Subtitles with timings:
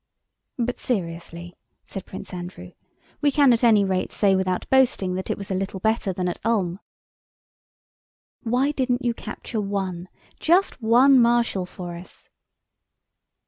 [0.57, 1.53] "But seriously,"
[1.83, 2.71] said Prince Andrew,
[3.21, 6.27] "we can at any rate say without boasting that it was a little better than
[6.27, 6.79] at Ulm..."
[8.41, 10.09] "Why didn't you capture one,
[10.39, 12.29] just one, marshal for us?"